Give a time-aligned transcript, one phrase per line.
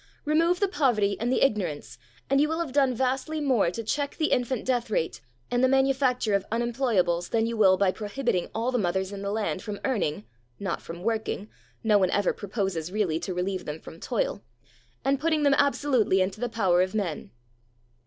[0.25, 4.15] Remove the poverty and the ignorance and you will have done vastly more to check
[4.17, 8.71] the infant death rate and the manufacture of unemployables than you will by prohibiting all
[8.71, 10.25] the mothers in the land from earning
[10.59, 11.49] (not from working!
[11.83, 14.41] No one ever proposes really to relieve them from toil!)
[15.05, 17.29] and putting them absolutely into the power of men.